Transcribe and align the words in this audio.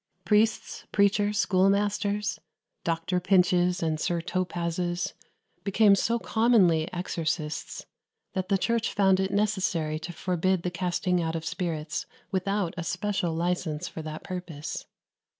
Priests, 0.25 0.87
preachers, 0.91 1.37
schoolmasters 1.37 2.39
Dr. 2.83 3.19
Pinches 3.19 3.83
and 3.83 3.99
Sir 3.99 4.19
Topazes 4.19 5.13
became 5.63 5.93
so 5.93 6.17
commonly 6.17 6.91
exorcists, 6.91 7.85
that 8.33 8.49
the 8.49 8.57
Church 8.57 8.91
found 8.95 9.19
it 9.19 9.29
necessary 9.29 9.99
to 9.99 10.11
forbid 10.11 10.63
the 10.63 10.71
casting 10.71 11.21
out 11.21 11.35
of 11.35 11.45
spirits 11.45 12.07
without 12.31 12.73
a 12.77 12.83
special 12.83 13.35
license 13.35 13.87
for 13.87 14.01
that 14.01 14.23
purpose. 14.23 14.87